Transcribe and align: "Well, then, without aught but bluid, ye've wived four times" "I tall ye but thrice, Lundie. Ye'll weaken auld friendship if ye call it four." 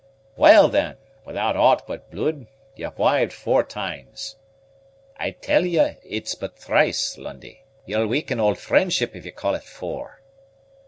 "Well, 0.35 0.67
then, 0.67 0.97
without 1.25 1.55
aught 1.55 1.85
but 1.85 2.09
bluid, 2.09 2.47
ye've 2.75 2.97
wived 2.97 3.31
four 3.31 3.63
times" 3.63 4.35
"I 5.19 5.29
tall 5.29 5.63
ye 5.63 6.21
but 6.39 6.57
thrice, 6.57 7.19
Lundie. 7.19 7.61
Ye'll 7.85 8.07
weaken 8.07 8.39
auld 8.39 8.57
friendship 8.57 9.15
if 9.15 9.25
ye 9.25 9.31
call 9.31 9.53
it 9.53 9.63
four." 9.63 10.23